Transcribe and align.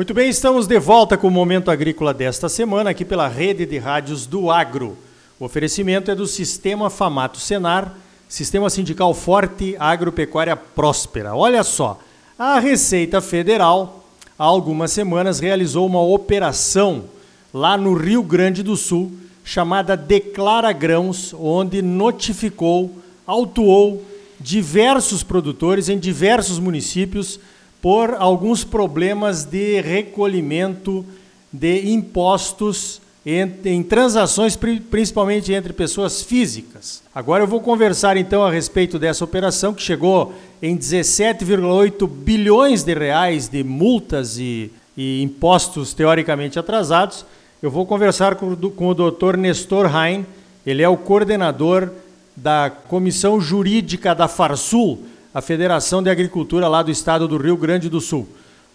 Muito 0.00 0.14
bem, 0.14 0.30
estamos 0.30 0.66
de 0.66 0.78
volta 0.78 1.18
com 1.18 1.28
o 1.28 1.30
Momento 1.30 1.70
Agrícola 1.70 2.14
desta 2.14 2.48
semana, 2.48 2.88
aqui 2.88 3.04
pela 3.04 3.28
rede 3.28 3.66
de 3.66 3.76
rádios 3.76 4.24
do 4.24 4.50
Agro. 4.50 4.96
O 5.38 5.44
oferecimento 5.44 6.10
é 6.10 6.14
do 6.14 6.26
Sistema 6.26 6.88
Famato 6.88 7.38
Senar, 7.38 7.94
Sistema 8.26 8.70
Sindical 8.70 9.12
Forte, 9.12 9.76
Agropecuária 9.78 10.56
Próspera. 10.56 11.34
Olha 11.34 11.62
só, 11.62 12.00
a 12.38 12.58
Receita 12.58 13.20
Federal, 13.20 14.02
há 14.38 14.44
algumas 14.44 14.90
semanas, 14.90 15.38
realizou 15.38 15.84
uma 15.84 16.00
operação 16.00 17.04
lá 17.52 17.76
no 17.76 17.92
Rio 17.92 18.22
Grande 18.22 18.62
do 18.62 18.78
Sul, 18.78 19.12
chamada 19.44 19.98
Declara 19.98 20.72
Grãos, 20.72 21.34
onde 21.38 21.82
notificou, 21.82 22.90
autuou 23.26 24.02
diversos 24.40 25.22
produtores 25.22 25.90
em 25.90 25.98
diversos 25.98 26.58
municípios 26.58 27.38
por 27.80 28.14
alguns 28.18 28.64
problemas 28.64 29.44
de 29.44 29.80
recolhimento 29.80 31.04
de 31.52 31.90
impostos 31.90 33.00
em, 33.24 33.52
em, 33.64 33.82
transações, 33.82 34.56
principalmente 34.90 35.52
entre 35.52 35.72
pessoas 35.72 36.22
físicas. 36.22 37.02
Agora 37.14 37.42
eu 37.42 37.46
vou 37.46 37.60
conversar 37.60 38.16
então 38.16 38.42
a 38.42 38.50
respeito 38.50 38.98
dessa 38.98 39.24
operação 39.24 39.74
que 39.74 39.82
chegou 39.82 40.32
em 40.62 40.76
17,8 40.76 42.08
bilhões 42.08 42.82
de 42.82 42.94
reais 42.94 43.48
de 43.48 43.62
multas 43.62 44.38
e, 44.38 44.70
e, 44.96 45.22
impostos 45.22 45.92
teoricamente 45.92 46.58
atrasados. 46.58 47.26
Eu 47.62 47.70
vou 47.70 47.84
conversar 47.84 48.36
com, 48.36 48.56
com 48.56 48.88
o 48.88 48.94
Dr. 48.94 49.36
Nestor 49.36 49.86
Rain, 49.86 50.24
ele 50.64 50.82
é 50.82 50.88
o 50.88 50.96
coordenador 50.96 51.90
da 52.34 52.70
Comissão 52.70 53.40
Jurídica 53.40 54.14
da 54.14 54.28
Farsul, 54.28 54.98
a 55.32 55.40
Federação 55.40 56.02
de 56.02 56.10
Agricultura 56.10 56.66
lá 56.66 56.82
do 56.82 56.90
estado 56.90 57.28
do 57.28 57.36
Rio 57.36 57.56
Grande 57.56 57.88
do 57.88 58.00
Sul. 58.00 58.28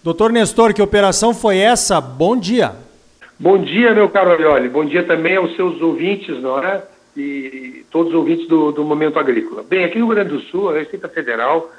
Doutor 0.04 0.32
Nestor, 0.32 0.74
que 0.74 0.82
operação 0.82 1.34
foi 1.34 1.58
essa? 1.58 2.00
Bom 2.00 2.38
dia. 2.38 2.74
Bom 3.38 3.58
dia, 3.58 3.94
meu 3.94 4.10
caro 4.10 4.32
Arioli. 4.32 4.70
Bom 4.70 4.86
dia 4.86 5.04
também 5.04 5.36
aos 5.36 5.54
seus 5.56 5.82
ouvintes, 5.82 6.42
não 6.42 6.60
é? 6.60 6.82
E 7.18 7.86
todos 7.92 8.14
os 8.14 8.20
ouvintes 8.20 8.48
do, 8.48 8.72
do 8.72 8.84
Momento 8.84 9.20
Agrícola. 9.20 9.64
Bem, 9.64 9.84
aqui 9.84 10.00
no 10.00 10.06
Rio 10.06 10.16
Grande 10.16 10.30
do 10.30 10.40
Sul, 10.42 10.70
a 10.70 10.74
Receita 10.78 11.10
Federal 11.10 11.70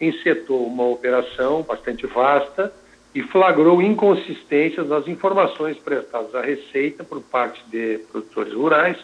encetou 0.00 0.66
uma 0.66 0.84
operação 0.84 1.62
bastante 1.62 2.06
vasta 2.06 2.72
e 3.14 3.22
flagrou 3.22 3.80
inconsistências 3.80 4.88
nas 4.88 5.06
informações 5.06 5.78
prestadas 5.78 6.34
à 6.34 6.42
Receita 6.42 7.04
por 7.04 7.20
parte 7.20 7.62
de 7.70 8.00
produtores 8.10 8.52
rurais 8.52 8.98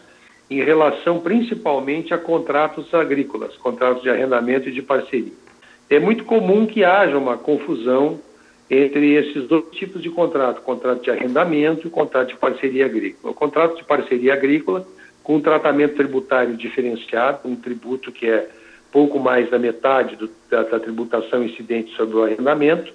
em 0.50 0.62
relação 0.62 1.20
principalmente 1.20 2.14
a 2.14 2.18
contratos 2.18 2.92
agrícolas, 2.94 3.56
contratos 3.56 4.02
de 4.02 4.10
arrendamento 4.10 4.68
e 4.68 4.72
de 4.72 4.82
parceria. 4.82 5.32
É 5.90 5.98
muito 5.98 6.24
comum 6.24 6.66
que 6.66 6.84
haja 6.84 7.16
uma 7.16 7.36
confusão 7.36 8.20
entre 8.70 9.14
esses 9.14 9.46
dois 9.48 9.64
tipos 9.72 10.02
de 10.02 10.10
contrato, 10.10 10.60
contrato 10.62 11.02
de 11.02 11.10
arrendamento 11.10 11.86
e 11.86 11.90
contrato 11.90 12.28
de 12.28 12.36
parceria 12.36 12.86
agrícola. 12.86 13.32
O 13.32 13.34
contrato 13.34 13.76
de 13.76 13.84
parceria 13.84 14.34
agrícola, 14.34 14.86
com 15.22 15.36
um 15.36 15.40
tratamento 15.40 15.96
tributário 15.96 16.56
diferenciado, 16.56 17.48
um 17.48 17.56
tributo 17.56 18.12
que 18.12 18.28
é 18.28 18.48
pouco 18.92 19.18
mais 19.18 19.50
da 19.50 19.58
metade 19.58 20.16
do, 20.16 20.30
da, 20.50 20.62
da, 20.62 20.80
tributação 20.80 21.42
incidente 21.42 21.94
sobre 21.94 22.16
o 22.16 22.24
arrendamento, 22.24 22.92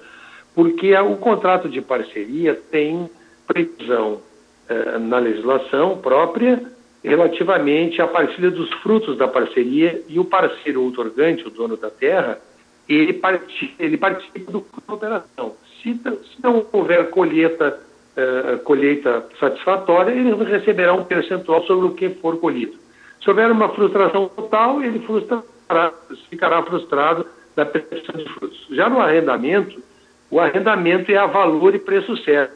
porque 0.54 0.96
o 0.96 1.16
contrato 1.18 1.68
de 1.68 1.82
parceria 1.82 2.60
tem 2.72 3.10
previsão 3.48 4.22
eh, 4.70 4.98
na 5.00 5.18
legislação 5.18 5.98
própria 5.98 6.62
relativamente 7.04 8.02
à 8.02 8.08
partilha 8.08 8.50
dos 8.50 8.72
frutos 8.76 9.18
da 9.18 9.28
parceria 9.28 10.02
e 10.08 10.20
o 10.20 10.26
parceiro 10.26 10.82
outorgante, 10.84 11.46
o 11.46 11.50
dono 11.50 11.76
da 11.76 11.90
terra, 11.90 12.40
ele 12.88 13.14
participa, 13.14 13.84
ele 13.84 13.98
participa 13.98 14.52
do 14.52 14.66
da 14.88 14.94
operação. 14.94 15.56
Se, 15.82 15.94
se, 15.94 16.42
não 16.42 16.66
houver 16.72 17.10
colheita, 17.10 17.80
uh, 18.16 18.58
colheita 18.60 19.26
satisfatória, 19.40 20.12
ele 20.12 20.34
receberá 20.46 20.94
um 20.94 21.04
percentual 21.04 21.64
sobre 21.64 21.88
o 21.88 21.94
que 21.94 22.10
for 22.10 22.38
colhido. 22.38 22.74
Se 23.22 23.30
houver 23.30 23.52
uma 23.52 23.70
frustração 23.70 24.30
total, 24.30 24.82
ele 24.82 25.00
frustrará, 25.00 25.94
ficará 26.30 26.64
frustrado 26.64 27.26
da 27.56 27.66
percepção 27.66 28.16
de 28.16 28.30
frutos. 28.34 28.66
Já 28.72 28.90
no 28.90 29.00
arrendamento, 29.00 29.82
o 30.32 30.40
arrendamento 30.40 31.12
é 31.12 31.18
a 31.18 31.26
valor 31.26 31.76
e 31.76 31.80
preço 31.80 32.16
certo. 32.18 32.54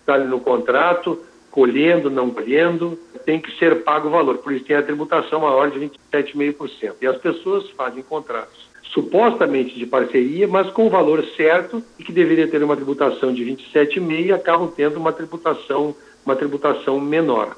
Está 0.00 0.14
ali 0.14 0.26
no 0.26 0.40
contrato, 0.40 1.22
colhendo, 1.52 2.10
não 2.10 2.30
colhendo, 2.30 2.98
tem 3.24 3.38
que 3.38 3.56
ser 3.58 3.84
pago 3.84 4.08
o 4.08 4.10
valor. 4.10 4.38
Por 4.38 4.52
isso 4.52 4.64
tem 4.64 4.74
a 4.74 4.82
tributação 4.82 5.40
maior 5.40 5.70
de 5.70 5.78
27,5%. 5.78 6.94
E 7.00 7.06
as 7.06 7.18
pessoas 7.18 7.68
fazem 7.70 8.02
contratos 8.02 8.72
supostamente 8.92 9.78
de 9.78 9.86
parceria, 9.86 10.46
mas 10.48 10.70
com 10.70 10.86
o 10.86 10.90
valor 10.90 11.24
certo 11.36 11.82
e 11.98 12.04
que 12.04 12.12
deveria 12.12 12.48
ter 12.48 12.62
uma 12.62 12.76
tributação 12.76 13.32
de 13.32 13.44
27,5% 13.44 14.26
e 14.26 14.32
acabam 14.32 14.70
tendo 14.74 14.98
uma 14.98 15.12
tributação, 15.12 15.94
uma 16.26 16.36
tributação 16.36 17.00
menor. 17.00 17.56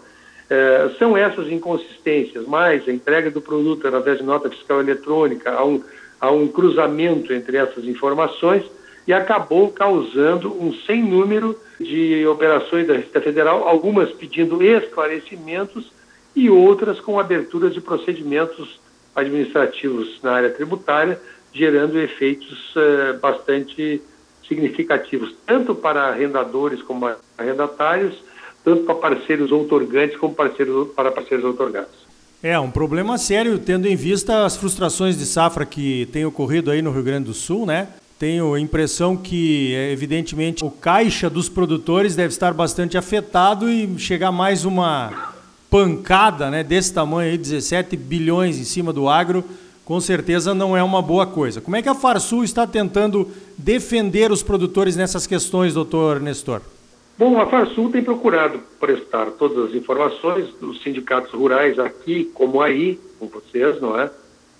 É, 0.49 0.91
são 0.99 1.17
essas 1.17 1.49
inconsistências, 1.51 2.47
mais 2.47 2.87
a 2.87 2.93
entrega 2.93 3.31
do 3.31 3.41
produto 3.41 3.87
através 3.87 4.19
de 4.19 4.25
nota 4.25 4.51
fiscal 4.51 4.81
eletrônica, 4.81 5.51
há 5.51 5.65
um, 5.65 5.83
há 6.21 6.31
um 6.31 6.47
cruzamento 6.47 7.33
entre 7.33 7.57
essas 7.57 7.85
informações 7.85 8.65
e 9.07 9.13
acabou 9.13 9.71
causando 9.71 10.53
um 10.53 10.73
sem 10.87 11.03
número 11.03 11.59
de 11.79 12.27
operações 12.27 12.87
da 12.87 12.95
Receita 12.95 13.21
Federal, 13.21 13.69
algumas 13.69 14.11
pedindo 14.13 14.63
esclarecimentos 14.63 15.93
e 16.35 16.49
outras 16.49 17.01
com 17.01 17.19
aberturas 17.19 17.75
de 17.75 17.81
procedimentos 17.81 18.81
administrativos 19.15 20.21
na 20.23 20.33
área 20.33 20.51
tributária, 20.51 21.21
gerando 21.53 22.01
efeitos 22.01 22.75
uh, 22.75 23.19
bastante 23.21 24.03
significativos, 24.49 25.35
tanto 25.47 25.75
para 25.75 26.09
arrendadores 26.09 26.83
como 26.83 27.11
arrendatários, 27.39 28.17
tanto 28.65 28.85
para 28.85 28.95
parceiros 28.95 29.53
outorgantes 29.53 30.17
como 30.17 30.35
parceiros, 30.35 30.89
para 30.95 31.13
parceiros 31.13 31.45
outorgados. 31.45 32.05
É 32.43 32.59
um 32.59 32.71
problema 32.71 33.17
sério, 33.17 33.59
tendo 33.59 33.87
em 33.87 33.97
vista 33.97 34.45
as 34.45 34.57
frustrações 34.57 35.17
de 35.17 35.25
safra 35.25 35.65
que 35.65 36.07
tem 36.07 36.27
ocorrido 36.27 36.71
aí 36.71 36.83
no 36.83 36.91
Rio 36.91 37.03
Grande 37.03 37.27
do 37.27 37.35
Sul, 37.35 37.65
né? 37.65 37.89
Tenho 38.25 38.55
a 38.55 38.59
impressão 38.59 39.19
que, 39.19 39.75
é, 39.75 39.93
evidentemente, 39.93 40.65
o 40.65 40.71
caixa 40.71 41.29
dos 41.29 41.51
produtores 41.51 42.17
deve 42.17 42.29
estar 42.29 42.55
bastante 42.55 42.97
afetado 42.97 43.69
e 43.69 43.99
chegar 43.99 44.33
mais 44.33 44.65
uma 44.65 45.35
pancada 45.69 46.51
né, 46.51 46.65
desse 46.65 46.95
tamanho 46.95 47.33
aí, 47.33 47.37
17 47.37 47.95
bilhões 47.99 48.59
em 48.59 48.65
cima 48.65 48.95
do 48.95 49.11
agro, 49.11 49.45
com 49.85 50.01
certeza 50.01 50.55
não 50.55 50.75
é 50.75 50.83
uma 50.83 51.03
boa 51.03 51.27
coisa. 51.27 51.61
Como 51.61 51.77
é 51.77 51.83
que 51.83 51.89
a 51.91 51.95
Farsul 51.95 52.43
está 52.43 52.67
tentando 52.67 53.29
defender 53.59 54.33
os 54.33 54.43
produtores 54.43 54.97
nessas 54.97 55.27
questões, 55.27 55.75
doutor 55.75 56.19
Nestor? 56.19 56.63
Bom, 57.19 57.39
a 57.39 57.47
Farsul 57.47 57.91
tem 57.91 58.03
procurado 58.03 58.59
prestar 58.81 59.33
todas 59.33 59.69
as 59.69 59.75
informações 59.75 60.49
dos 60.59 60.83
sindicatos 60.83 61.31
rurais 61.31 61.79
aqui 61.79 62.25
como 62.33 62.63
aí, 62.63 62.99
com 63.19 63.27
vocês, 63.27 63.79
não 63.83 64.01
é? 64.01 64.11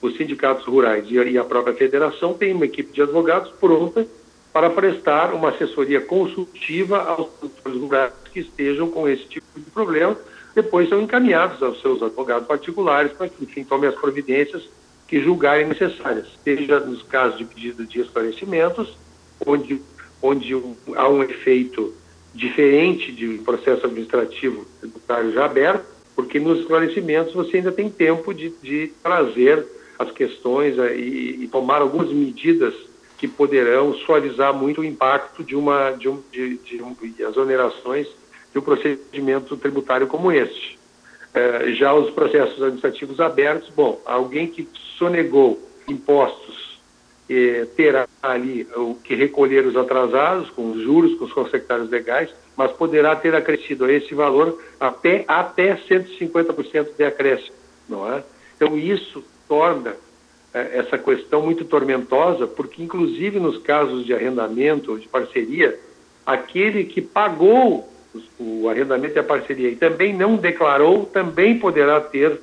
Os 0.07 0.17
sindicatos 0.17 0.67
rurais 0.67 1.07
e 1.09 1.39
a 1.39 1.45
própria 1.45 1.75
federação 1.75 2.35
têm 2.35 2.53
uma 2.53 2.67
equipe 2.67 2.93
de 2.93 3.01
advogados 3.01 3.51
pronta 3.53 4.07
para 4.53 4.69
prestar 4.69 5.33
uma 5.33 5.49
assessoria 5.49 6.01
consultiva 6.01 6.99
aos 7.03 7.29
produtores 7.31 7.81
rurais 7.81 8.13
que 8.31 8.41
estejam 8.41 8.91
com 8.91 9.09
esse 9.09 9.25
tipo 9.25 9.47
de 9.57 9.71
problema. 9.71 10.17
Depois 10.55 10.89
são 10.91 11.01
encaminhados 11.01 11.63
aos 11.63 11.81
seus 11.81 12.03
advogados 12.03 12.47
particulares 12.47 13.13
para 13.13 13.29
que, 13.29 13.45
enfim, 13.45 13.65
tomem 13.65 13.89
as 13.89 13.95
providências 13.95 14.69
que 15.09 15.21
julgarem 15.23 15.67
necessárias, 15.67 16.27
seja 16.45 16.81
nos 16.81 17.03
casos 17.03 17.39
de 17.39 17.45
pedido 17.47 17.87
de 17.87 18.01
esclarecimentos, 18.01 18.97
onde, 19.47 19.81
onde 20.23 20.55
há 20.95 21.09
um 21.09 21.23
efeito 21.23 21.95
diferente 22.35 23.11
de 23.11 23.39
processo 23.39 23.87
administrativo 23.87 24.67
tributário 24.81 25.33
já 25.33 25.47
aberto, 25.47 25.85
porque 26.15 26.39
nos 26.39 26.61
esclarecimentos 26.61 27.33
você 27.33 27.57
ainda 27.57 27.73
tem 27.73 27.89
tempo 27.89 28.33
de, 28.35 28.51
de 28.63 28.93
trazer 29.03 29.67
as 29.99 30.11
questões 30.11 30.79
eh, 30.79 30.97
e, 30.97 31.45
e 31.45 31.49
tomar 31.49 31.81
algumas 31.81 32.11
medidas 32.11 32.75
que 33.19 33.29
poderão 33.29 33.95
suavizar 33.95 34.53
muito 34.53 34.81
o 34.81 34.85
impacto 34.85 35.43
de 35.43 35.57
uma 35.57 35.93
de, 35.93 36.09
um, 36.09 36.23
de, 36.31 36.59
de, 36.59 36.83
um, 36.83 36.95
de 36.95 37.25
as 37.25 37.37
onerações 37.37 38.09
de 38.53 38.59
um 38.59 38.63
procedimento 38.63 39.57
tributário 39.57 40.07
como 40.07 40.31
este. 40.31 40.79
É, 41.33 41.73
já 41.73 41.93
os 41.93 42.11
processos 42.11 42.63
administrativos 42.63 43.19
abertos, 43.19 43.69
bom, 43.71 44.01
alguém 44.05 44.47
que 44.47 44.69
sonegou 44.97 45.61
impostos 45.89 46.79
eh, 47.29 47.67
terá 47.75 48.07
ali 48.23 48.67
o 48.77 48.95
que 48.97 49.15
recolher 49.15 49.67
os 49.67 49.77
atrasados, 49.77 50.51
com 50.51 50.73
os 50.73 50.83
juros, 50.83 51.15
com 51.19 51.25
os 51.25 51.33
consectários 51.33 51.91
legais, 51.91 52.31
mas 52.57 52.71
poderá 52.73 53.17
ter 53.17 53.35
acrescido 53.35 53.91
esse 53.91 54.15
valor 54.15 54.63
até, 54.79 55.25
até 55.27 55.75
150% 55.77 56.97
de 56.97 57.05
acréscimo, 57.05 57.57
não 57.89 58.13
é? 58.13 58.23
Então, 58.57 58.79
isso 58.79 59.25
torna 59.49 59.95
é, 60.53 60.79
essa 60.79 60.97
questão 60.97 61.43
muito 61.43 61.65
tormentosa, 61.65 62.47
porque, 62.47 62.83
inclusive, 62.83 63.41
nos 63.41 63.59
casos 63.59 64.05
de 64.05 64.15
arrendamento 64.15 64.93
ou 64.93 64.99
de 64.99 65.09
parceria, 65.09 65.79
aquele 66.25 66.85
que 66.85 67.01
pagou 67.01 67.89
o 68.39 68.69
arrendamento 68.69 69.17
e 69.17 69.19
a 69.19 69.25
parceria 69.25 69.69
e 69.69 69.77
também 69.77 70.15
não 70.15 70.37
declarou, 70.37 71.07
também 71.07 71.59
poderá 71.59 72.01
ter 72.01 72.41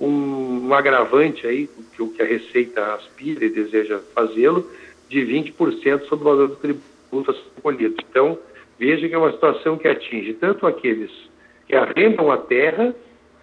um, 0.00 0.66
um 0.66 0.74
agravante 0.74 1.46
aí, 1.46 1.68
que 1.94 2.02
o 2.02 2.08
que 2.08 2.20
a 2.20 2.26
Receita 2.26 2.94
aspira 2.94 3.44
e 3.44 3.50
deseja 3.50 4.00
fazê-lo, 4.14 4.68
de 5.08 5.20
20% 5.20 6.08
sobre 6.08 6.24
o 6.24 6.28
valor 6.28 6.48
do 6.48 6.56
tributo 6.56 7.34
recolhidos. 7.54 8.04
Então, 8.10 8.38
veja 8.78 9.08
que 9.08 9.14
é 9.14 9.18
uma 9.18 9.32
situação 9.32 9.76
que 9.76 9.86
atinge 9.86 10.32
tanto 10.34 10.66
aqueles 10.66 11.10
que 11.66 11.76
arrendam 11.76 12.32
a 12.32 12.38
terra, 12.38 12.94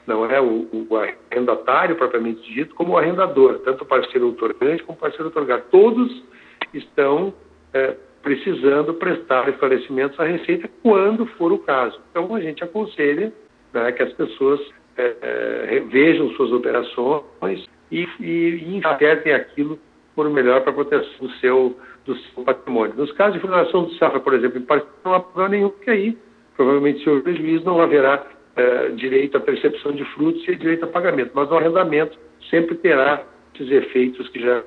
não 0.10 0.26
é 0.26 0.42
o, 0.42 0.68
o 0.90 0.98
arrendatário 0.98 1.96
propriamente 1.96 2.42
dito, 2.52 2.74
como 2.74 2.94
o 2.94 2.98
arrendador, 2.98 3.60
tanto 3.60 3.84
o 3.84 3.88
parceiro 3.88 4.26
outorgante 4.26 4.84
como 4.84 4.98
o 4.98 5.00
parceiro 5.00 5.28
otorgado. 5.28 5.64
Todos 5.70 6.24
estão 6.74 7.32
é, 7.72 7.96
precisando 8.24 8.96
prestar 8.96 9.48
esclarecimentos 9.48 10.20
à 10.20 10.26
Receita 10.26 10.68
quando 10.82 11.28
for 11.38 11.52
o 11.52 11.60
caso. 11.60 12.02
Então, 12.10 12.34
a 12.34 12.42
gente 12.42 12.64
aconselha 12.64 13.32
né, 13.72 13.92
que 13.92 14.02
as 14.02 14.12
pessoas 14.14 14.60
é, 14.98 15.16
é, 15.22 15.80
vejam 15.82 16.32
suas 16.32 16.52
operações 16.52 17.70
e, 17.92 18.08
e, 18.20 18.82
e 18.82 19.32
aquilo 19.32 19.80
por 20.16 20.28
melhor 20.30 20.62
para 20.62 20.72
a 20.72 20.74
proteção 20.74 21.28
do 21.28 21.32
seu, 21.36 21.78
do 22.06 22.16
seu 22.16 22.44
patrimônio. 22.44 22.96
Nos 22.98 23.12
casos 23.12 23.36
de 23.36 23.40
fundação 23.40 23.86
de 23.86 23.98
safra, 23.98 24.20
por 24.20 24.34
exemplo, 24.34 24.60
em 24.60 24.66
não 25.06 25.14
há 25.14 25.20
problema 25.20 25.50
nenhum, 25.50 25.70
porque 25.70 25.92
aí, 25.92 26.18
provavelmente, 26.58 27.04
se 27.04 27.10
houver 27.10 27.24
prejuízo, 27.24 27.64
não 27.64 27.80
haverá 27.80 28.26
é, 28.60 28.90
direito 28.90 29.38
à 29.38 29.40
percepção 29.40 29.94
de 29.94 30.04
frutos 30.14 30.46
e 30.48 30.56
direito 30.56 30.84
a 30.84 30.88
pagamento. 30.88 31.32
Mas 31.34 31.50
o 31.50 31.56
arrendamento 31.56 32.18
sempre 32.50 32.76
terá 32.76 33.24
esses 33.56 33.72
efeitos 33.72 34.28
que 34.30 34.40
já 34.40 34.64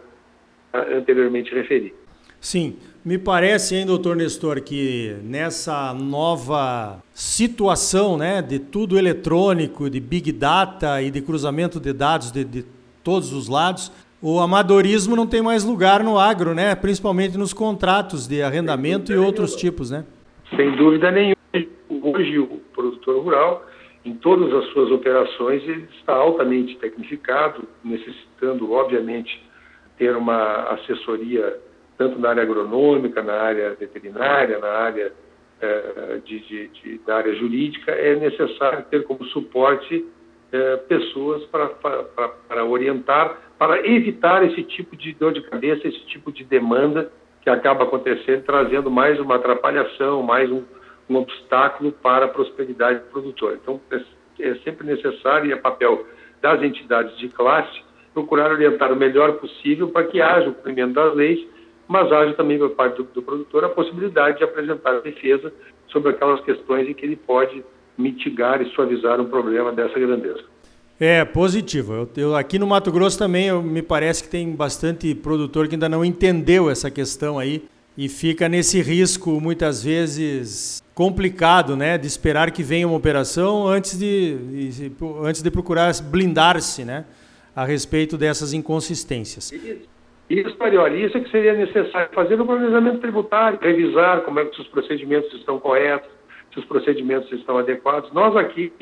anteriormente 0.96 1.54
referi. 1.54 1.94
Sim, 2.40 2.76
me 3.04 3.18
parece, 3.18 3.76
hein, 3.76 3.86
doutor 3.86 4.16
Nestor, 4.16 4.62
que 4.62 5.14
nessa 5.22 5.92
nova 5.92 7.00
situação 7.12 8.16
né, 8.16 8.40
de 8.42 8.58
tudo 8.58 8.98
eletrônico, 8.98 9.88
de 9.88 10.00
big 10.00 10.32
data 10.32 11.00
e 11.02 11.10
de 11.10 11.20
cruzamento 11.20 11.78
de 11.78 11.92
dados 11.92 12.32
de, 12.32 12.44
de 12.44 12.64
todos 13.04 13.32
os 13.32 13.48
lados, 13.48 13.92
o 14.20 14.40
amadorismo 14.40 15.14
não 15.14 15.26
tem 15.26 15.42
mais 15.42 15.64
lugar 15.64 16.02
no 16.02 16.18
agro, 16.18 16.54
né? 16.54 16.74
principalmente 16.74 17.36
nos 17.36 17.52
contratos 17.52 18.26
de 18.26 18.42
arrendamento 18.42 19.12
e 19.12 19.16
outros 19.16 19.54
tipos. 19.54 19.90
Né? 19.90 20.04
Sem 20.56 20.74
dúvida 20.76 21.10
nenhuma. 21.10 21.36
Hoje, 22.02 22.38
o 22.38 22.60
produtor 22.74 23.22
rural, 23.22 23.66
em 24.04 24.14
todas 24.14 24.52
as 24.52 24.66
suas 24.72 24.90
operações, 24.90 25.62
ele 25.62 25.88
está 25.98 26.14
altamente 26.14 26.76
tecnificado, 26.78 27.68
necessitando, 27.84 28.72
obviamente, 28.72 29.42
ter 29.96 30.16
uma 30.16 30.64
assessoria 30.72 31.60
tanto 31.96 32.18
na 32.18 32.30
área 32.30 32.42
agronômica, 32.42 33.22
na 33.22 33.34
área 33.34 33.74
veterinária, 33.74 34.58
na 34.58 34.68
área, 34.68 35.12
é, 35.60 36.20
de, 36.24 36.40
de, 36.40 36.68
de, 36.68 37.00
área 37.06 37.32
jurídica, 37.36 37.92
é 37.92 38.16
necessário 38.16 38.84
ter 38.90 39.04
como 39.04 39.24
suporte 39.26 40.04
é, 40.50 40.76
pessoas 40.76 41.44
para, 41.44 41.68
para, 41.68 42.28
para 42.28 42.64
orientar, 42.64 43.38
para 43.56 43.86
evitar 43.86 44.44
esse 44.44 44.64
tipo 44.64 44.96
de 44.96 45.12
dor 45.12 45.32
de 45.32 45.42
cabeça, 45.42 45.86
esse 45.86 46.04
tipo 46.06 46.32
de 46.32 46.42
demanda 46.42 47.12
que 47.42 47.48
acaba 47.48 47.84
acontecendo, 47.84 48.42
trazendo 48.42 48.90
mais 48.90 49.20
uma 49.20 49.36
atrapalhação, 49.36 50.22
mais 50.22 50.50
um, 50.50 50.64
um 51.12 51.16
obstáculo 51.16 51.92
para 51.92 52.26
a 52.26 52.28
prosperidade 52.28 53.00
do 53.00 53.04
produtor. 53.06 53.58
Então, 53.62 53.80
é, 53.90 54.02
é 54.40 54.54
sempre 54.56 54.86
necessário 54.86 55.48
e 55.48 55.52
é 55.52 55.56
papel 55.56 56.06
das 56.40 56.62
entidades 56.62 57.16
de 57.18 57.28
classe 57.28 57.82
procurar 58.12 58.50
orientar 58.50 58.92
o 58.92 58.96
melhor 58.96 59.34
possível 59.34 59.88
para 59.88 60.04
que 60.04 60.20
haja 60.20 60.50
o 60.50 60.54
cumprimento 60.54 60.92
das 60.94 61.14
leis 61.14 61.40
mas 61.92 62.10
haja 62.10 62.32
também 62.34 62.58
por 62.58 62.70
parte 62.70 62.96
do, 62.96 63.04
do 63.04 63.22
produtor 63.22 63.64
a 63.64 63.68
possibilidade 63.68 64.38
de 64.38 64.44
apresentar 64.44 65.00
defesa 65.00 65.52
sobre 65.88 66.10
aquelas 66.10 66.40
questões 66.42 66.88
em 66.88 66.94
que 66.94 67.04
ele 67.04 67.16
pode 67.16 67.62
mitigar 67.98 68.62
e 68.62 68.70
suavizar 68.70 69.20
um 69.20 69.26
problema 69.26 69.70
dessa 69.72 69.98
grandeza. 69.98 70.42
É, 70.98 71.24
positivo. 71.24 71.92
Eu, 71.92 72.08
eu, 72.16 72.36
aqui 72.36 72.58
no 72.58 72.66
Mato 72.66 72.90
Grosso 72.90 73.18
também 73.18 73.48
eu, 73.48 73.62
me 73.62 73.82
parece 73.82 74.22
que 74.22 74.30
tem 74.30 74.50
bastante 74.54 75.14
produtor 75.14 75.68
que 75.68 75.74
ainda 75.74 75.88
não 75.88 76.04
entendeu 76.04 76.70
essa 76.70 76.90
questão 76.90 77.38
aí 77.38 77.64
e 77.98 78.08
fica 78.08 78.48
nesse 78.48 78.80
risco 78.80 79.38
muitas 79.40 79.82
vezes 79.84 80.81
complicado, 80.94 81.76
né, 81.76 81.96
de 81.96 82.06
esperar 82.06 82.50
que 82.50 82.62
venha 82.62 82.86
uma 82.86 82.96
operação 82.96 83.66
antes 83.66 83.98
de, 83.98 84.92
antes 85.22 85.42
de 85.42 85.50
procurar 85.50 85.92
blindar-se, 86.02 86.84
né, 86.84 87.04
a 87.56 87.64
respeito 87.64 88.16
dessas 88.16 88.52
inconsistências. 88.52 89.52
Isso, 90.28 90.56
Marioli, 90.58 91.04
isso 91.04 91.16
é 91.16 91.20
que 91.20 91.30
seria 91.30 91.52
necessário 91.52 92.08
fazer 92.14 92.36
no 92.36 92.46
planejamento 92.46 93.00
tributário, 93.00 93.58
revisar 93.60 94.22
como 94.22 94.40
é 94.40 94.44
que 94.44 94.60
os 94.60 94.68
procedimentos 94.68 95.32
estão 95.34 95.58
corretos, 95.58 96.08
se 96.52 96.58
os 96.58 96.64
procedimentos 96.64 97.30
estão 97.32 97.58
adequados. 97.58 98.12
Nós 98.12 98.34
aqui 98.36 98.72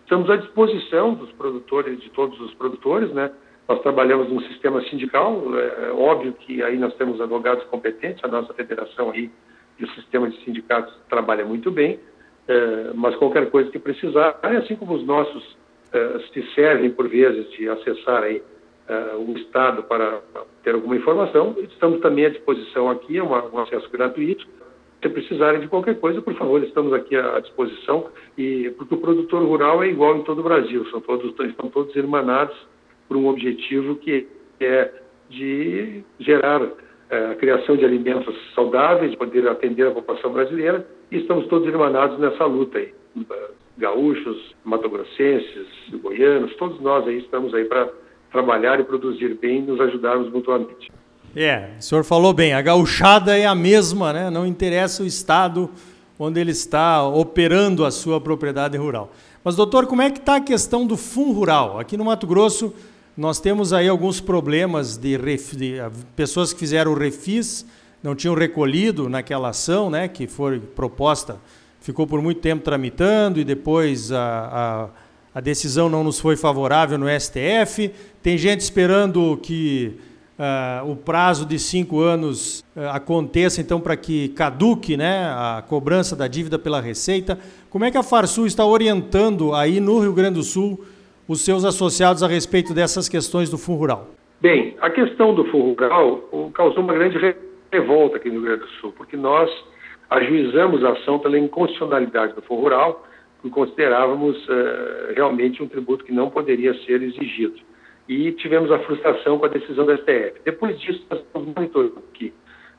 estamos 0.00 0.28
à 0.28 0.36
disposição 0.36 1.14
dos 1.14 1.30
produtores, 1.32 2.00
de 2.00 2.10
todos 2.10 2.38
os 2.40 2.52
produtores, 2.54 3.10
né? 3.12 3.30
Nós 3.68 3.80
trabalhamos 3.80 4.28
num 4.28 4.40
sistema 4.42 4.82
sindical, 4.88 5.42
é, 5.56 5.88
é 5.88 5.92
óbvio 5.92 6.32
que 6.34 6.62
aí 6.62 6.76
nós 6.76 6.94
temos 6.96 7.20
advogados 7.20 7.64
competentes, 7.64 8.22
a 8.24 8.28
nossa 8.28 8.52
federação 8.52 9.10
aí 9.10 9.30
e 9.78 9.84
o 9.84 9.90
sistema 9.90 10.28
de 10.28 10.42
sindicatos 10.44 10.94
trabalha 11.08 11.44
muito 11.44 11.70
bem, 11.70 11.98
é, 12.48 12.90
mas 12.94 13.14
qualquer 13.16 13.50
coisa 13.50 13.70
que 13.70 13.78
precisar, 13.78 14.38
assim 14.42 14.76
como 14.76 14.94
os 14.94 15.04
nossos 15.04 15.56
é, 15.92 16.18
se 16.32 16.42
servem 16.54 16.90
por 16.90 17.08
vezes 17.08 17.50
de 17.52 17.68
acessar 17.68 18.22
aí 18.22 18.42
uh, 18.88 19.18
o 19.18 19.36
Estado 19.36 19.82
para 19.84 20.20
ter 20.62 20.74
alguma 20.74 20.96
informação. 20.96 21.54
Estamos 21.58 22.00
também 22.00 22.26
à 22.26 22.30
disposição 22.30 22.90
aqui, 22.90 23.18
é 23.18 23.22
um 23.22 23.58
acesso 23.58 23.88
gratuito. 23.90 24.46
Se 25.02 25.08
precisarem 25.08 25.60
de 25.60 25.68
qualquer 25.68 25.98
coisa, 25.98 26.22
por 26.22 26.34
favor, 26.34 26.62
estamos 26.62 26.92
aqui 26.92 27.16
à 27.16 27.40
disposição. 27.40 28.08
E 28.38 28.70
porque 28.76 28.94
o 28.94 28.98
produtor 28.98 29.42
rural 29.42 29.82
é 29.82 29.88
igual 29.88 30.16
em 30.16 30.22
todo 30.22 30.40
o 30.40 30.44
Brasil, 30.44 30.86
são 30.90 31.00
todos, 31.00 31.34
estão 31.40 31.68
todos 31.68 31.94
irmanados 31.96 32.56
por 33.08 33.16
um 33.16 33.26
objetivo 33.26 33.96
que 33.96 34.28
é 34.60 34.92
de 35.28 36.04
gerar 36.20 36.62
eh, 36.62 36.70
a 37.12 37.34
criação 37.34 37.76
de 37.76 37.84
alimentos 37.84 38.34
saudáveis, 38.54 39.10
de 39.10 39.16
poder 39.16 39.46
atender 39.46 39.86
a 39.86 39.90
população 39.90 40.32
brasileira, 40.32 40.86
e 41.10 41.18
estamos 41.18 41.46
todos 41.48 41.68
irmanados 41.68 42.18
nessa 42.18 42.46
luta 42.46 42.78
aí. 42.78 42.92
Gaúchos, 43.76 44.54
matogrossenses, 44.64 45.66
goianos, 46.02 46.54
todos 46.56 46.80
nós 46.80 47.06
aí 47.06 47.18
estamos 47.18 47.52
aí 47.52 47.64
para 47.66 47.88
trabalhar 48.30 48.80
e 48.80 48.84
produzir 48.84 49.34
bem 49.34 49.58
e 49.58 49.62
nos 49.62 49.80
ajudarmos 49.80 50.32
mutuamente. 50.32 50.90
É, 51.36 51.70
o 51.78 51.82
senhor 51.82 52.04
falou 52.04 52.32
bem, 52.32 52.54
a 52.54 52.62
gauchada 52.62 53.36
é 53.36 53.46
a 53.46 53.54
mesma, 53.54 54.12
né? 54.12 54.30
não 54.30 54.46
interessa 54.46 55.02
o 55.02 55.06
estado 55.06 55.70
onde 56.18 56.40
ele 56.40 56.50
está 56.50 57.06
operando 57.06 57.84
a 57.84 57.90
sua 57.90 58.20
propriedade 58.20 58.76
rural. 58.76 59.12
Mas, 59.44 59.56
doutor, 59.56 59.86
como 59.86 60.02
é 60.02 60.10
que 60.10 60.18
está 60.18 60.36
a 60.36 60.40
questão 60.40 60.86
do 60.86 60.96
fundo 60.96 61.32
rural? 61.32 61.78
Aqui 61.78 61.96
no 61.96 62.04
Mato 62.04 62.26
Grosso, 62.26 62.72
nós 63.16 63.40
temos 63.40 63.72
aí 63.72 63.88
alguns 63.88 64.20
problemas 64.20 64.96
de, 64.96 65.16
ref... 65.16 65.54
de, 65.54 65.80
ah, 65.80 65.90
pessoas 66.16 66.52
que 66.52 66.58
fizeram 66.58 66.92
o 66.92 66.94
refis, 66.94 67.66
não 68.02 68.14
tinham 68.14 68.34
recolhido 68.34 69.08
naquela 69.08 69.50
ação 69.50 69.90
né, 69.90 70.08
que 70.08 70.26
foi 70.26 70.58
proposta, 70.58 71.38
ficou 71.80 72.06
por 72.06 72.20
muito 72.20 72.40
tempo 72.40 72.64
tramitando 72.64 73.38
e 73.38 73.44
depois 73.44 74.10
a, 74.10 74.88
a 74.96 75.02
a 75.34 75.40
decisão 75.40 75.88
não 75.88 76.04
nos 76.04 76.20
foi 76.20 76.36
favorável 76.36 76.98
no 76.98 77.06
STF. 77.08 77.90
Tem 78.22 78.36
gente 78.36 78.60
esperando 78.60 79.38
que 79.42 79.96
uh, 80.38 80.90
o 80.90 80.94
prazo 80.94 81.46
de 81.46 81.58
cinco 81.58 82.00
anos 82.00 82.62
uh, 82.76 82.88
aconteça, 82.90 83.60
então, 83.60 83.80
para 83.80 83.96
que 83.96 84.28
caduque 84.28 84.94
né, 84.96 85.24
a 85.24 85.64
cobrança 85.66 86.14
da 86.14 86.28
dívida 86.28 86.58
pela 86.58 86.80
Receita. 86.82 87.38
Como 87.70 87.84
é 87.84 87.90
que 87.90 87.96
a 87.96 88.02
Farsul 88.02 88.46
está 88.46 88.64
orientando 88.66 89.54
aí 89.54 89.80
no 89.80 89.98
Rio 90.00 90.12
Grande 90.12 90.34
do 90.34 90.42
Sul 90.42 90.84
os 91.28 91.44
seus 91.44 91.64
associados 91.64 92.22
a 92.22 92.26
respeito 92.26 92.74
dessas 92.74 93.08
questões 93.08 93.50
do 93.50 93.58
Fundo 93.58 93.78
Rural? 93.78 94.08
Bem, 94.40 94.76
a 94.80 94.90
questão 94.90 95.34
do 95.34 95.44
Fundo 95.46 95.80
Rural 95.80 96.50
causou 96.54 96.82
uma 96.82 96.92
grande 96.92 97.16
revolta 97.72 98.16
aqui 98.16 98.28
no 98.28 98.40
Rio 98.40 98.42
Grande 98.42 98.62
do 98.62 98.68
Sul, 98.80 98.92
porque 98.96 99.16
nós 99.16 99.50
ajuizamos 100.10 100.84
a 100.84 100.90
ação 100.90 101.18
pela 101.18 101.38
inconstitucionalidade 101.38 102.34
do 102.34 102.42
Fundo 102.42 102.62
Rural 102.62 103.06
que 103.42 103.50
considerávamos 103.50 104.36
uh, 104.48 105.14
realmente 105.16 105.62
um 105.62 105.68
tributo 105.68 106.04
que 106.04 106.12
não 106.12 106.30
poderia 106.30 106.72
ser 106.84 107.02
exigido. 107.02 107.56
E 108.08 108.30
tivemos 108.32 108.70
a 108.70 108.78
frustração 108.80 109.38
com 109.38 109.46
a 109.46 109.48
decisão 109.48 109.84
da 109.84 109.96
STF. 109.96 110.40
Depois 110.44 110.78
disso, 110.80 111.04
nós 111.10 111.20
estamos 111.20 111.48
monitorando 111.54 112.02
aqui 112.12 112.32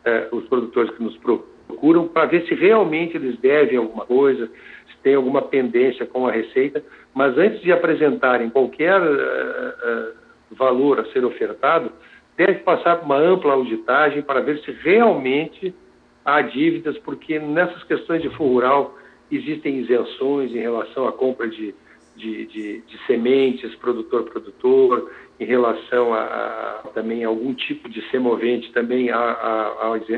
uh, 0.05 0.35
os 0.35 0.45
produtores 0.47 0.91
que 0.95 1.03
nos 1.03 1.17
procuram 1.17 2.07
para 2.07 2.27
ver 2.27 2.47
se 2.47 2.55
realmente 2.55 3.17
eles 3.17 3.38
devem 3.39 3.77
alguma 3.77 4.05
coisa, 4.05 4.50
tem 5.03 5.15
alguma 5.15 5.41
pendência 5.41 6.05
com 6.05 6.25
a 6.25 6.31
Receita, 6.31 6.83
mas 7.13 7.38
antes 7.38 7.62
de 7.62 7.72
apresentarem 7.72 8.50
qualquer 8.50 9.00
uh, 9.01 10.13
valor 10.51 11.00
a 11.00 11.05
ser 11.12 11.24
ofertado, 11.25 11.91
deve 12.38 12.55
passar 12.60 12.98
por 12.98 13.05
uma 13.05 13.17
ampla 13.17 13.53
auditagem 13.53 14.22
para 14.22 14.41
ver 14.41 14.60
se 14.60 14.72
realmente 14.72 15.75
há 16.25 16.41
dívidas, 16.41 16.98
porque 17.00 17.38
nessas 17.38 17.83
questões 17.83 18.22
de 18.22 18.29
fundo 18.29 18.53
rural 18.53 18.98
existem 19.31 19.79
isenções 19.79 20.51
em 20.51 20.60
relação 20.60 21.07
à 21.07 21.12
compra 21.12 21.48
de, 21.48 21.75
de, 22.15 22.46
de, 22.46 22.82
de 22.82 23.05
sementes, 23.05 23.74
produtor-produtor, 23.75 25.12
em 25.39 25.46
relação 25.46 26.13
a, 26.13 26.22
a, 26.22 26.88
também 26.93 27.25
a 27.25 27.27
algum 27.27 27.53
tipo 27.53 27.89
de 27.89 28.01
semovente, 28.10 28.72
também 28.72 29.10
há, 29.10 29.17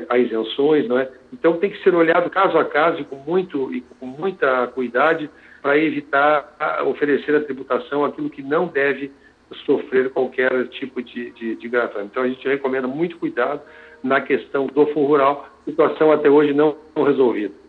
há, 0.10 0.18
isenções, 0.20 0.88
não 0.88 0.98
é? 1.00 1.10
Então 1.32 1.58
tem 1.58 1.70
que 1.70 1.82
ser 1.84 1.96
olhado 1.96 2.30
caso 2.30 2.58
a 2.58 2.66
caso 2.66 3.02
e 3.02 3.06
com, 3.06 3.16
muito, 3.16 3.74
e 3.74 3.82
com 4.00 4.06
muita 4.06 4.68
cuidado 4.68 5.30
para 5.62 5.78
evitar 5.78 6.56
oferecer 6.86 7.36
a 7.36 7.44
tributação 7.44 8.06
aquilo 8.06 8.30
que 8.30 8.44
não 8.44 8.68
deve 8.68 9.12
sofrer 9.66 10.10
qualquer 10.12 10.68
tipo 10.70 11.02
de, 11.02 11.32
de, 11.32 11.56
de 11.56 11.68
gravame. 11.70 12.06
Então 12.06 12.24
a 12.24 12.28
gente 12.28 12.48
recomenda 12.48 12.88
muito 12.88 13.18
cuidado 13.18 13.62
na 14.04 14.22
questão 14.22 14.68
do 14.68 14.86
fundo 14.88 15.08
rural 15.08 15.50
situação 15.66 16.12
até 16.12 16.30
hoje 16.30 16.54
não 16.54 16.78
resolvida. 16.96 17.65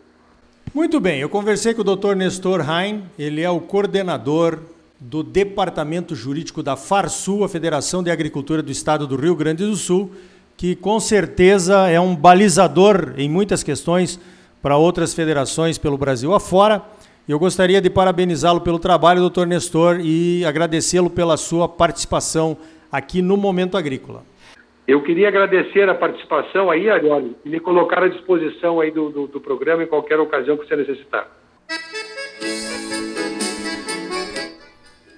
Muito 0.77 0.99
bem, 0.99 1.19
eu 1.19 1.27
conversei 1.27 1.73
com 1.73 1.81
o 1.81 1.95
Dr. 1.95 2.13
Nestor 2.13 2.63
Hein, 2.69 3.01
ele 3.17 3.41
é 3.41 3.49
o 3.49 3.59
coordenador 3.59 4.59
do 4.99 5.23
Departamento 5.23 6.13
Jurídico 6.13 6.61
da 6.61 6.75
FARSUL, 6.75 7.43
a 7.43 7.49
Federação 7.49 8.03
de 8.03 8.11
Agricultura 8.11 8.61
do 8.61 8.71
Estado 8.71 9.07
do 9.07 9.15
Rio 9.15 9.35
Grande 9.35 9.65
do 9.65 9.75
Sul, 9.75 10.11
que 10.55 10.75
com 10.75 10.99
certeza 10.99 11.89
é 11.89 11.99
um 11.99 12.15
balizador 12.15 13.15
em 13.17 13.27
muitas 13.27 13.63
questões 13.63 14.19
para 14.61 14.77
outras 14.77 15.15
federações 15.15 15.79
pelo 15.79 15.97
Brasil 15.97 16.31
afora. 16.35 16.83
Eu 17.27 17.39
gostaria 17.39 17.81
de 17.81 17.89
parabenizá-lo 17.89 18.61
pelo 18.61 18.77
trabalho, 18.77 19.19
doutor 19.19 19.47
Nestor, 19.47 19.99
e 19.99 20.45
agradecê-lo 20.45 21.09
pela 21.09 21.37
sua 21.37 21.67
participação 21.67 22.55
aqui 22.91 23.19
no 23.19 23.35
Momento 23.35 23.77
Agrícola. 23.77 24.23
Eu 24.87 25.03
queria 25.03 25.27
agradecer 25.27 25.89
a 25.89 25.93
participação 25.93 26.71
aí, 26.71 26.89
Arioli, 26.89 27.35
e 27.43 27.49
me 27.49 27.59
colocar 27.59 28.01
à 28.03 28.07
disposição 28.07 28.79
aí 28.79 28.89
do, 28.89 29.09
do, 29.09 29.27
do 29.27 29.41
programa 29.41 29.83
em 29.83 29.87
qualquer 29.87 30.17
ocasião 30.17 30.55
que 30.55 30.65
você 30.65 30.77
necessitar. 30.77 31.27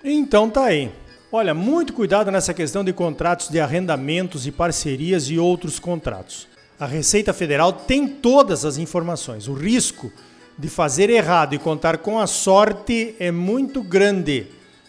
Então 0.04 0.50
tá 0.50 0.66
aí. 0.66 0.90
Olha, 1.32 1.54
muito 1.54 1.94
cuidado 1.94 2.32
nessa 2.32 2.52
questão 2.52 2.84
de 2.84 2.92
contratos 2.92 3.50
de 3.50 3.60
arrendamentos 3.60 4.48
e 4.48 4.52
parcerias 4.52 5.30
e 5.30 5.38
outros 5.38 5.80
contratos. 5.80 6.48
A 6.80 6.88
Receita 6.88 7.32
Federal 7.32 7.72
tem 7.72 8.08
todas 8.08 8.66
as 8.66 8.80
informações. 8.80 9.48
O 9.48 9.54
risco 9.54 10.12
de 10.58 10.68
fazer 10.68 11.12
errado 11.12 11.54
e 11.54 11.60
contar 11.60 12.00
com 12.00 12.18
a 12.18 12.26
sorte 12.26 13.16
é 13.20 13.30
muito 13.30 13.84
grande, 13.84 14.48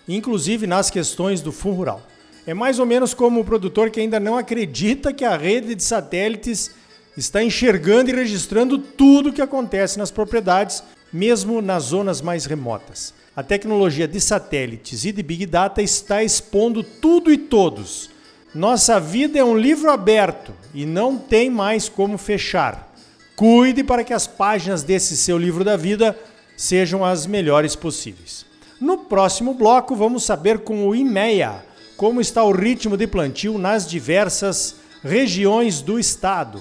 inclusive 0.09 0.67
nas 0.67 0.89
questões 0.89 1.43
do 1.43 1.53
Fundo 1.53 1.77
Rural. 1.77 2.10
É 2.51 2.55
mais 2.55 2.81
ou 2.81 2.85
menos 2.85 3.15
como 3.15 3.39
o 3.39 3.45
produtor 3.45 3.91
que 3.91 4.01
ainda 4.01 4.19
não 4.19 4.37
acredita 4.37 5.13
que 5.13 5.25
a 5.25 5.37
rede 5.37 5.73
de 5.73 5.85
satélites 5.85 6.73
está 7.17 7.45
enxergando 7.45 8.11
e 8.11 8.13
registrando 8.13 8.77
tudo 8.77 9.29
o 9.29 9.33
que 9.33 9.41
acontece 9.41 9.97
nas 9.97 10.11
propriedades, 10.11 10.83
mesmo 11.13 11.63
nas 11.63 11.85
zonas 11.85 12.21
mais 12.21 12.47
remotas. 12.47 13.15
A 13.37 13.45
tecnologia 13.45 14.09
de 14.09 14.21
satélites 14.21 15.05
e 15.05 15.13
de 15.13 15.23
Big 15.23 15.47
Data 15.47 15.81
está 15.81 16.25
expondo 16.25 16.83
tudo 16.83 17.33
e 17.33 17.39
todos. 17.39 18.11
Nossa 18.53 18.99
vida 18.99 19.39
é 19.39 19.45
um 19.45 19.57
livro 19.57 19.89
aberto 19.89 20.53
e 20.75 20.85
não 20.85 21.17
tem 21.17 21.49
mais 21.49 21.89
como 21.89 22.19
fechar. 22.19 22.93
Cuide 23.37 23.85
para 23.85 24.03
que 24.03 24.13
as 24.13 24.27
páginas 24.27 24.83
desse 24.83 25.17
seu 25.17 25.39
livro 25.39 25.63
da 25.63 25.77
vida 25.77 26.19
sejam 26.57 27.05
as 27.05 27.29
melhores 27.29 27.77
possíveis. 27.77 28.45
No 28.81 28.99
próximo 28.99 29.55
bloco, 29.55 29.95
vamos 29.95 30.25
saber 30.25 30.59
com 30.59 30.89
o 30.89 30.97
IMEA 30.97 31.70
como 32.01 32.19
está 32.19 32.43
o 32.43 32.51
ritmo 32.51 32.97
de 32.97 33.07
plantio 33.07 33.59
nas 33.59 33.87
diversas 33.87 34.77
regiões 35.05 35.83
do 35.83 35.99
estado. 35.99 36.59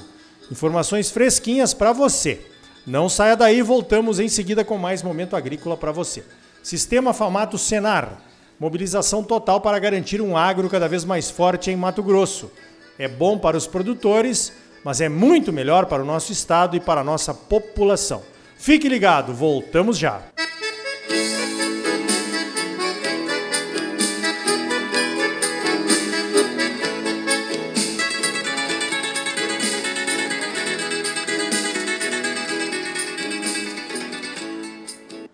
Informações 0.52 1.12
fresquinhas 1.12 1.74
para 1.74 1.94
você. 1.94 2.42
Não 2.86 3.08
saia 3.08 3.38
daí, 3.38 3.62
voltamos 3.62 4.20
em 4.20 4.28
seguida 4.28 4.66
com 4.66 4.78
mais 4.78 5.02
momento 5.02 5.38
agrícola 5.38 5.78
para 5.78 5.94
você. 5.94 6.26
Sistema 6.62 7.14
Famato 7.14 7.58
Senar. 7.58 8.22
Mobilização 8.60 9.24
total 9.24 9.62
para 9.62 9.80
garantir 9.80 10.22
um 10.22 10.36
agro 10.36 10.70
cada 10.70 10.90
vez 10.90 11.06
mais 11.06 11.32
forte 11.32 11.72
em 11.72 11.78
Mato 11.78 12.04
Grosso. 12.04 12.52
É 12.98 13.08
bom 13.08 13.40
para 13.40 13.56
os 13.56 13.66
produtores, 13.66 14.52
mas 14.84 15.00
é 15.00 15.08
muito 15.08 15.54
melhor 15.54 15.86
para 15.86 16.04
o 16.04 16.06
nosso 16.06 16.34
estado 16.34 16.76
e 16.76 16.82
para 16.82 17.00
a 17.00 17.06
nossa 17.06 17.34
população. 17.34 18.24
Fique 18.58 18.90
ligado, 18.90 19.34
voltamos 19.34 19.98
já. 19.98 20.22